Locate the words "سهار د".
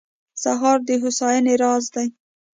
0.43-0.89